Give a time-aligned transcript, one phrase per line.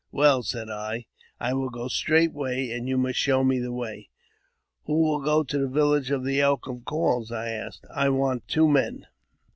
[0.21, 1.05] "Well," said I,"
[1.39, 4.09] I will go straightway, and you must show me the way."''
[4.85, 8.47] Who will go to the village of the Elk that Calls?" I asked;" I want
[8.47, 9.05] two men."